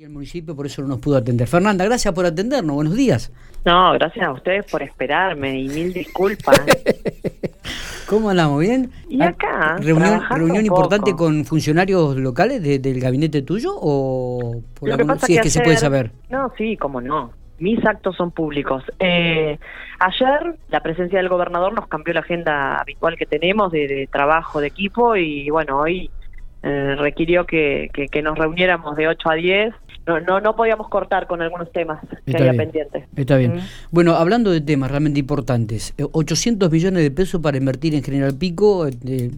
[0.00, 1.48] Y el municipio por eso no nos pudo atender.
[1.48, 2.76] Fernanda, gracias por atendernos.
[2.76, 3.32] Buenos días.
[3.64, 6.56] No, gracias a ustedes por esperarme y mil disculpas.
[8.08, 8.60] ¿Cómo andamos?
[8.60, 8.92] ¿Bien?
[9.08, 9.76] Y acá.
[9.80, 15.26] ¿Reunión, importante con funcionarios locales de- del gabinete tuyo o por Lo la que pasa
[15.26, 16.12] si es que se puede saber?
[16.30, 17.32] No, sí, cómo no.
[17.58, 18.84] Mis actos son públicos.
[19.00, 19.58] Eh,
[19.98, 24.60] ayer la presencia del gobernador nos cambió la agenda habitual que tenemos de, de trabajo
[24.60, 26.08] de equipo y bueno, hoy
[26.62, 29.74] eh, requirió que, que- que nos reuniéramos de 8 a 10.
[30.08, 32.56] No, no, no podíamos cortar con algunos temas que había bien.
[32.64, 33.04] pendientes.
[33.14, 33.56] Está bien.
[33.56, 33.60] Mm.
[33.90, 38.34] Bueno, hablando de temas realmente importantes, eh, 800 millones de pesos para invertir en General
[38.34, 38.86] Pico.
[38.88, 39.30] eh,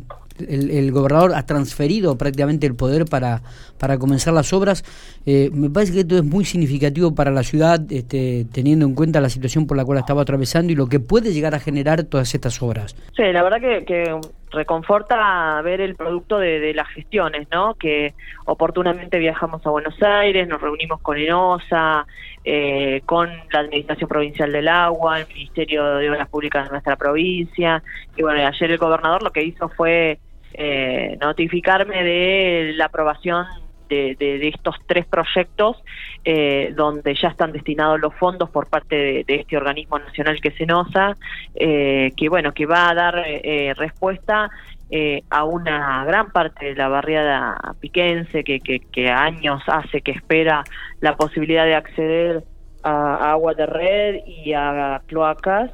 [0.48, 3.42] el, el gobernador ha transferido prácticamente el poder para,
[3.78, 4.84] para comenzar las obras.
[5.27, 9.20] Eh, me parece que esto es muy significativo para la ciudad, este, teniendo en cuenta
[9.20, 12.34] la situación por la cual estaba atravesando y lo que puede llegar a generar todas
[12.34, 12.97] estas obras.
[13.16, 14.05] Sí, la verdad que, que
[14.50, 17.74] reconforta ver el producto de, de las gestiones, ¿no?
[17.74, 18.14] Que
[18.46, 22.06] oportunamente viajamos a Buenos Aires, nos reunimos con ENOSA,
[22.45, 27.83] eh, con la Administración Provincial del Agua, el Ministerio de Obras Públicas de nuestra provincia.
[28.16, 30.19] Y bueno, ayer el gobernador lo que hizo fue
[30.55, 33.47] eh, notificarme de la aprobación
[33.91, 35.77] de, de- estos tres proyectos
[36.24, 40.48] eh, donde ya están destinados los fondos por parte de, de este organismo nacional que
[40.48, 41.16] es ENOSA,
[41.55, 44.50] eh, que bueno, que va a dar eh, eh, respuesta
[44.91, 50.12] eh, a una gran parte de la barriada piquense que, que, que años hace que
[50.12, 50.64] espera
[51.00, 52.42] la posibilidad de acceder
[52.82, 55.70] a, a agua de red y a cloacas.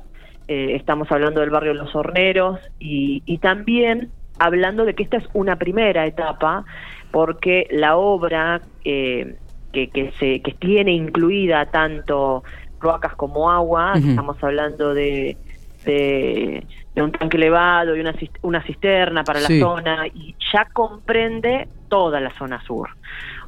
[0.48, 5.24] Eh, estamos hablando del barrio Los Horneros y, y también hablando de que esta es
[5.32, 6.64] una primera etapa
[7.10, 9.36] porque la obra eh,
[9.72, 12.42] que, que se que tiene incluida tanto
[12.78, 15.36] cloacas como agua, estamos hablando de,
[15.84, 19.58] de, de un tanque elevado y una, una cisterna para Sí.
[19.58, 22.88] la zona y ya comprende toda la zona sur.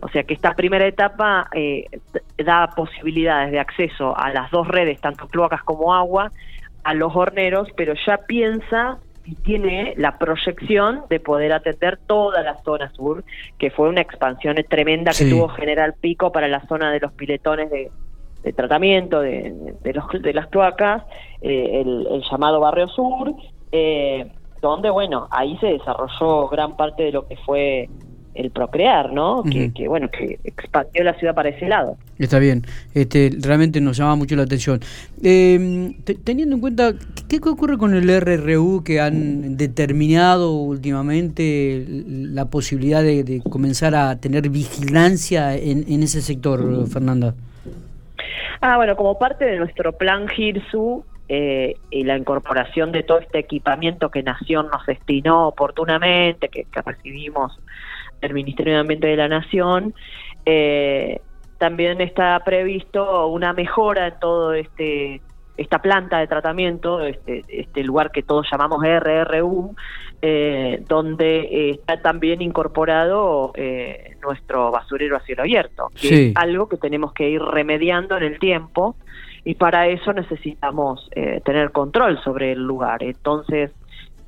[0.01, 1.87] O sea que esta primera etapa eh,
[2.39, 6.33] da posibilidades de acceso a las dos redes, tanto cloacas como agua,
[6.85, 8.99] a los horneros, pero ya piensa
[9.29, 13.25] y tiene la proyección de poder atender toda la zona sur,
[13.59, 17.71] que fue una expansión tremenda que tuvo General Pico para la zona de los piletones
[17.71, 17.91] de,
[18.43, 21.05] de tratamiento de, de los, de las cloacas,
[21.43, 23.35] eh, el, el llamado Barrio Sur,
[23.71, 27.91] eh, donde, bueno, ahí se desarrolló gran parte de lo que fue
[28.35, 29.43] el procrear, ¿no?
[29.43, 31.97] que, que, bueno, que expandió la ciudad para ese lado.
[32.19, 34.81] Está bien, este, realmente nos llama mucho la atención.
[35.23, 36.93] Eh, te- teniendo en cuenta,
[37.29, 43.95] ¿qué, qué ocurre con el RRU que han determinado últimamente la posibilidad de, de comenzar
[43.95, 47.35] a tener vigilancia en, en ese sector, Fernanda?
[48.61, 53.39] Ah, bueno, como parte de nuestro plan GIRSU eh, y la incorporación de todo este
[53.39, 57.59] equipamiento que Nación nos destinó oportunamente, que, que recibimos
[58.21, 59.95] del Ministerio de Ambiente de la Nación,
[60.47, 61.21] eh,
[61.59, 65.21] también está previsto una mejora en todo este
[65.59, 69.75] esta planta de tratamiento, este, este lugar que todos llamamos RRU,
[70.23, 76.29] eh, donde eh, está también incorporado eh, nuestro basurero a cielo abierto, que Sí.
[76.31, 78.95] es algo que tenemos que ir remediando en el tiempo
[79.49, 83.03] y para eso necesitamos eh, tener control sobre el lugar.
[83.03, 83.71] Entonces,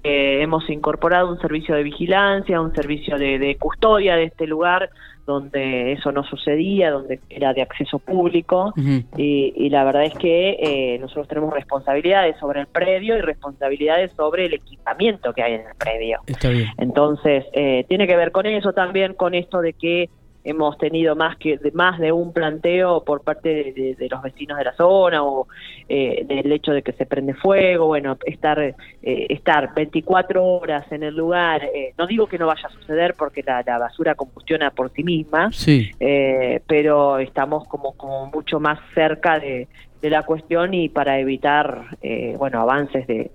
[0.02, 4.88] eh, hemos incorporado un servicio de vigilancia, un servicio de, de custodia de este lugar
[5.26, 8.72] donde eso no sucedía, donde era de acceso público.
[9.14, 14.12] Y, y la verdad es que eh, nosotros tenemos responsabilidades sobre el predio y responsabilidades
[14.12, 16.20] sobre el equipamiento que hay en el predio.
[16.26, 16.68] Está bien.
[16.78, 20.08] Entonces, eh, tiene que ver con eso también, con esto de que
[20.44, 24.22] hemos tenido más que de, más de un planteo por parte de, de- de los
[24.22, 25.46] vecinos de la zona o
[25.88, 31.02] eh, del hecho de que se prende fuego, bueno, estar eh, estar 24 horas en
[31.02, 34.70] el lugar, eh, no digo que no vaya a suceder porque la, la basura combustiona
[34.70, 39.68] por sí misma, Sí, eh, pero estamos como, como mucho más cerca de,
[40.00, 43.30] de la cuestión y para evitar eh, bueno avances de,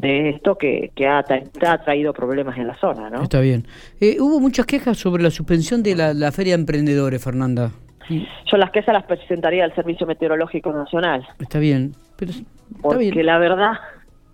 [0.00, 3.22] de esto que, que ha, ha traído problemas en la zona, ¿no?
[3.22, 3.66] está bien.
[4.00, 7.70] Eh, hubo muchas quejas sobre la suspensión de la, la Feria de Emprendedores, Fernanda.
[8.08, 12.44] Yo las quejas las presentaría al Servicio Meteorológico Nacional, Está bien, pero está
[12.82, 13.26] porque bien.
[13.26, 13.72] la verdad,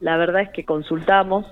[0.01, 1.45] la verdad es que consultamos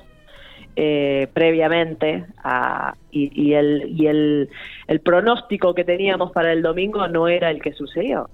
[0.77, 4.49] eh, previamente a- y, y el y el,
[4.89, 8.29] el pronóstico que teníamos para el domingo no era el que sucedió.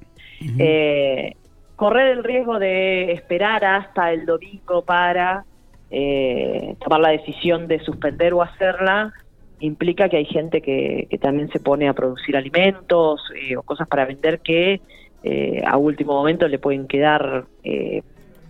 [0.59, 1.35] Eh,
[1.77, 5.45] correr el riesgo de esperar hasta el domingo para
[5.91, 9.13] eh, tomar la decisión de suspender o hacerla
[9.61, 13.87] implica que hay gente que, que también se pone a producir alimentos eh, o cosas
[13.89, 14.81] para vender que
[15.23, 18.03] eh, a último momento le pueden quedar eh,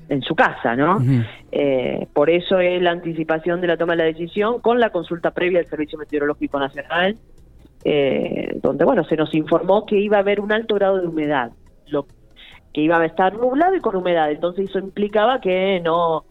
[0.09, 0.99] en su casa, ¿no?
[1.53, 5.31] Eh, por eso es la anticipación de la toma de la decisión con la consulta
[5.33, 7.17] previa del Servicio Meteorológico Nacional
[7.85, 11.53] eh, donde bueno se nos informó que iba a haber un alto grado de humedad,
[11.87, 12.07] lo
[12.75, 16.25] que iba a estar nublado y con humedad, entonces eso implicaba que no,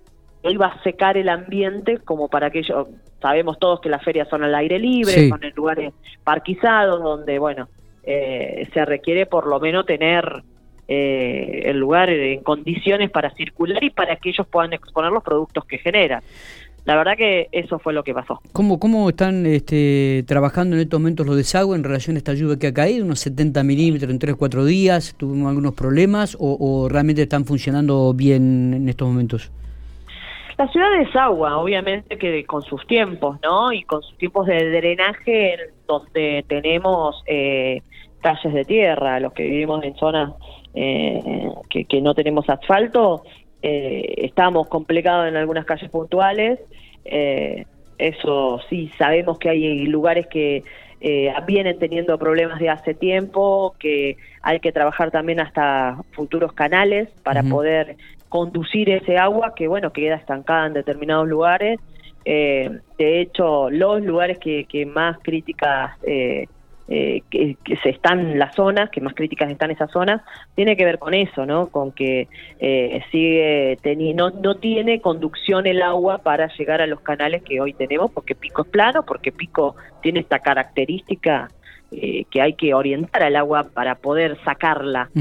[0.44, 2.88] iba a secar el ambiente como para que ellos,
[3.22, 5.94] sabemos todos que las ferias son al aire libre, son en lugares
[6.24, 7.68] parquizados, donde bueno,
[8.04, 10.44] eh, se requiere por lo menos tener
[10.88, 15.66] eh, el lugar en condiciones para circular y para que ellos puedan exponer los productos
[15.66, 16.24] que generan.
[16.86, 18.42] La verdad que eso fue lo que pasó.
[18.54, 22.58] ¿Cómo, cómo están este, trabajando en estos momentos los desagües en relación a esta lluvia
[22.58, 23.06] que ha caído?
[23.06, 25.14] Unos 70 milímetros en 3 4 días.
[25.16, 29.52] ¿Tuvimos algunos problemas o, realmente están funcionando bien en estos momentos?
[30.60, 33.72] La ciudad desagua, obviamente que con sus tiempos, ¿no?
[33.72, 35.56] Y con sus tiempos de drenaje
[35.88, 37.82] donde tenemos eh,
[38.20, 40.34] calles de tierra, los que vivimos en zonas
[40.74, 43.24] eh, que, que, no tenemos asfalto,
[43.62, 46.60] eh, estamos complicados en algunas calles puntuales.
[47.06, 47.66] Eh,
[47.98, 50.64] eso sí, sabemos que hay lugares que
[51.02, 57.08] eh, vienen teniendo problemas de hace tiempo, que hay que trabajar también hasta futuros canales
[57.24, 57.96] para poder
[58.30, 61.80] conducir ese agua que, bueno, queda estancada en determinados lugares.
[62.26, 65.98] de hecho, los lugares que, que más críticas
[66.92, 70.24] eh, que, se están las zonas, que más críticas están esas zonas,
[70.56, 71.68] tiene que ver con eso, ¿no?
[71.68, 72.28] Con que
[72.60, 73.78] eh, sigue
[74.16, 78.34] no, no tiene conducción el agua para llegar a los canales que hoy tenemos, porque
[78.34, 81.48] Pico es plano, porque Pico tiene esta característica
[81.92, 85.12] eh, que hay que orientar al agua para poder sacarla.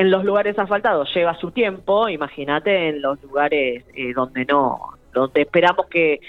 [0.00, 5.86] En los lugares asfaltados lleva su tiempo, imagínate en los lugares donde no, donde esperamos
[5.86, 6.20] que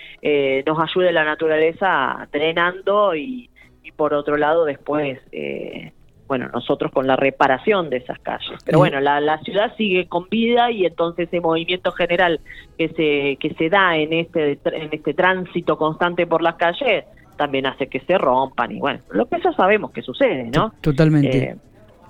[0.66, 3.50] nos ayude la naturaleza drenando y,
[3.84, 5.92] y por otro lado después, eh,
[6.28, 8.60] bueno, nosotros con la reparación de esas calles.
[8.64, 12.40] Pero bueno, la, la ciudad sigue con vida y entonces ese movimiento general
[12.78, 17.06] que se, que se da en este, en este tránsito constante por las calles
[17.38, 20.74] también hace que se rompan y bueno, lo que ya sabemos que sucede, ¿no?
[20.82, 21.56] Totalmente.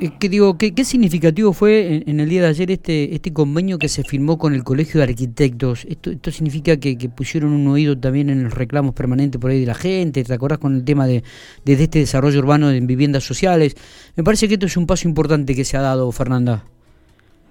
[0.01, 3.87] Eh, ¿Qué, digo, qué, significativo fue en, el día de ayer este, este convenio que
[3.87, 5.85] se firmó con el Colegio de Arquitectos?
[5.85, 9.67] Esto, esto significa que, pusieron un oído también en los reclamos permanentes por ahí de
[9.67, 11.23] la gente, ¿te acordás con el tema de,
[11.65, 13.75] de, este desarrollo urbano en viviendas sociales?
[14.15, 16.63] Me parece que esto es un paso importante que se ha dado, Fernanda.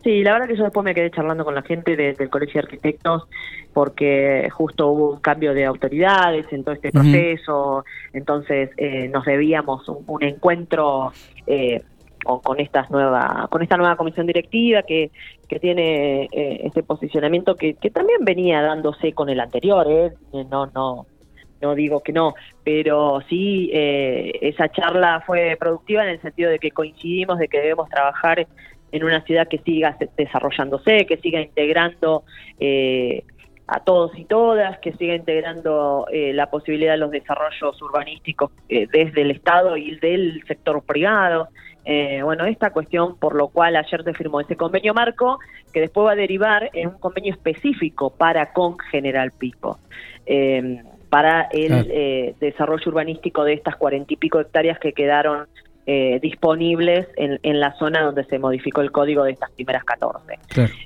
[0.03, 2.67] Sí, la verdad que yo después me quedé charlando con la gente del Colegio de
[2.67, 3.29] Arquitectos
[3.73, 9.89] porque justo hubo un cambio de autoridades en todo este proceso, entonces eh, nos debíamos
[9.89, 11.13] un, encuentro
[11.47, 11.83] eh,
[12.25, 15.11] con, estas nueva, con esta nueva comisión directiva que,
[15.49, 20.13] que tiene eh, este posicionamiento que, que, también venía dándose con el anterior, ¿eh?
[20.51, 21.07] no, no,
[21.61, 22.35] no digo que no,
[22.65, 27.61] pero sí eh, esa charla fue productiva en el sentido de que coincidimos de que
[27.61, 28.47] debemos trabajar
[28.93, 32.25] en una ciudad que siga desarrollándose, que siga integrando
[32.59, 33.25] eh,
[33.67, 38.89] a todos y todas, que siga integrando eh, la posibilidad de los desarrollos urbanísticos eh,
[38.93, 41.49] desde el Estado y del sector privado.
[41.85, 45.39] Eh, bueno, esta cuestión por lo cual ayer se firmó ese convenio marco,
[45.73, 49.79] que después va a derivar en un convenio específico para con General Pico,
[51.09, 55.47] para el desarrollo urbanístico de estas cuarenta y pico hectáreas que quedaron
[55.93, 60.39] eh, disponibles en, en, la zona donde se modificó el código de estas primeras 14.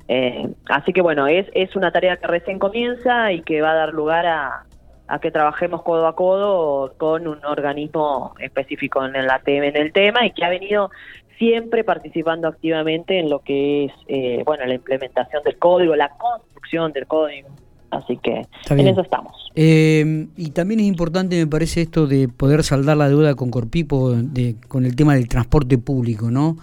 [0.08, 3.75] Eh, así que bueno, es, es una tarea que recién comienza y que va a
[3.75, 4.64] dar lugar a,
[5.06, 10.24] a que trabajemos codo a codo con un organismo específico en la en el tema
[10.26, 10.90] y que ha venido
[11.38, 16.93] siempre participando activamente en lo que es eh, bueno la implementación del código, la construcción
[16.93, 17.48] del código.
[17.90, 19.50] Así que en eso estamos.
[19.55, 24.12] Eh, y también es importante, me parece, esto de poder saldar la deuda con Corpipo
[24.12, 26.56] de, con el tema del transporte público, ¿no?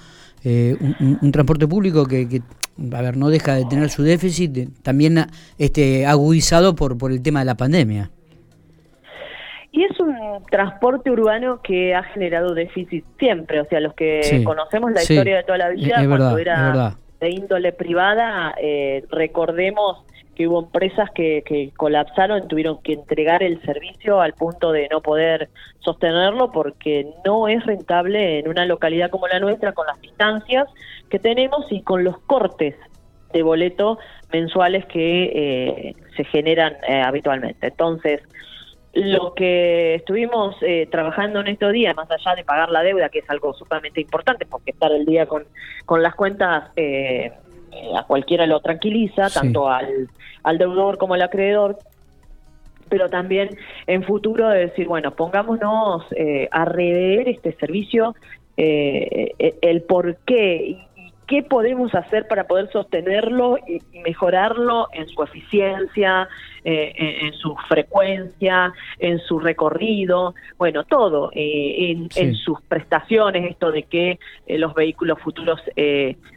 [0.44, 0.76] Eh,
[1.22, 2.42] un, transporte público que,
[2.92, 5.26] a ver, no deja de tener su déficit, también
[5.58, 8.12] este, agudizado por, por el tema de la pandemia.
[9.72, 14.92] Y es un transporte urbano que ha generado déficit siempre, o sea, los que conocemos
[14.92, 20.04] la historia de toda la vida, cuando era de índole privada, eh, recordemos
[20.36, 25.02] que hubo empresas que, que, colapsaron, tuvieron que entregar el servicio al punto de no
[25.02, 25.50] poder
[25.80, 30.68] sostenerlo porque no es rentable en una localidad como la nuestra con las distancias
[31.10, 32.76] que tenemos y con los cortes
[33.32, 34.00] de boleto
[34.34, 37.68] mensuales que eh, se generan eh, habitualmente.
[37.68, 38.22] Entonces,
[38.94, 43.20] lo que estuvimos eh, trabajando en estos días, más allá de pagar la deuda, que
[43.20, 45.46] es algo sumamente importante, porque estar el día con,
[45.86, 47.32] con las cuentas eh,
[47.72, 50.10] eh, a cualquiera lo tranquiliza, tanto al,
[50.44, 51.78] al deudor como al acreedor,
[52.90, 53.58] pero también
[53.88, 58.14] en futuro de decir, bueno, pongámonos eh, a rever este servicio,
[58.58, 59.32] eh,
[59.62, 60.86] el por qué
[61.32, 66.28] qué podemos hacer para poder sostenerlo y, mejorarlo en su eficiencia,
[66.66, 73.84] eh, en, su frecuencia, en su recorrido, bueno, todo, eh, en, sus prestaciones, esto de
[73.84, 75.62] que eh, los vehículos futuros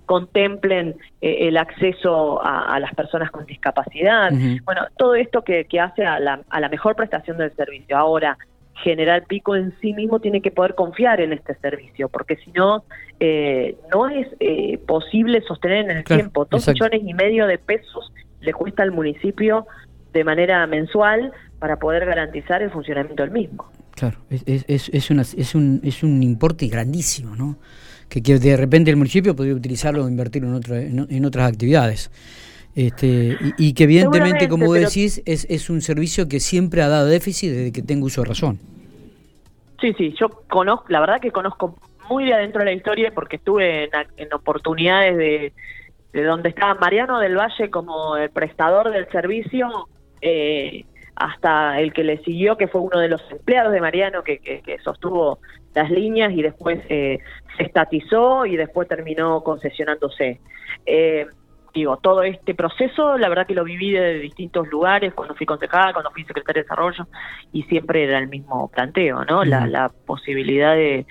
[0.07, 4.31] contemplen el acceso a, las personas con discapacidad,
[4.65, 7.97] bueno, todo esto que, que hace a la, a la mejor prestación del servicio.
[7.97, 8.39] Ahora,
[8.83, 12.85] General Pico en sí mismo tiene que poder confiar en este servicio, porque si no,
[13.21, 16.45] eh, no es eh, posible sostener en el tiempo.
[16.45, 19.67] Dos millones y medio de pesos le cuesta al municipio
[20.13, 23.71] de manera mensual para poder garantizar el funcionamiento del mismo.
[23.93, 27.59] Claro, es, es, es, una, es, un, es un importe grandísimo, ¿no?
[28.09, 32.11] Que, que de repente el municipio podría utilizarlo o invertirlo en, otro, en otras actividades.
[32.75, 37.51] Este, y, que evidentemente, como decís, es, es un servicio que siempre ha dado déficit
[37.51, 38.59] desde que tengo uso de razón.
[39.81, 41.79] Sí, sí, yo conozco, la verdad que conozco
[42.09, 45.53] muy de adentro de la historia porque estuve en, oportunidades de,
[46.13, 49.89] de, donde estaba Mariano del Valle como el prestador del servicio,
[50.21, 50.85] eh,
[51.17, 54.79] hasta el que le siguió, que fue uno de los empleados de Mariano que, que,
[54.83, 55.39] sostuvo
[55.75, 57.19] las líneas y después eh,
[57.57, 60.41] se estatizó y después terminó concesionándose.
[60.87, 61.27] Eh,
[61.75, 65.93] digo, todo este proceso, la verdad que lo viví de distintos lugares, cuando fui concejal,
[65.93, 67.07] cuando fui secretaria de Desarrollo,
[67.53, 69.45] y siempre era el mismo planteo, ¿no?
[69.45, 71.05] La, la posibilidad de,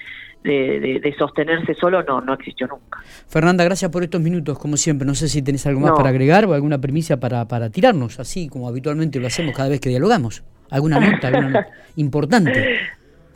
[0.44, 3.00] de, sostenerse solo no, no existió nunca.
[3.28, 5.06] Fernanda, gracias por estos minutos, como siempre.
[5.06, 8.48] No sé si tenés algo más para agregar o alguna premisa para, para tirarnos, así
[8.48, 10.44] como habitualmente lo hacemos cada vez que dialogamos.
[10.70, 11.68] ¿Alguna nota, alguna
[11.98, 12.80] importante?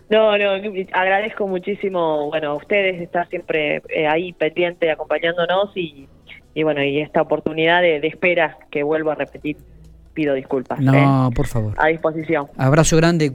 [0.09, 0.51] No, no,
[0.93, 6.07] agradezco muchísimo, bueno, a ustedes estar siempre eh, ahí pendiente, acompañándonos y
[6.57, 9.57] y bueno, y esta oportunidad de, espera que vuelvo a repetir,
[10.15, 10.79] pido disculpas.
[10.79, 11.31] No, ¿eh?
[11.35, 11.75] por favor.
[11.77, 12.47] A disposición.
[12.57, 13.31] Abrazo grande.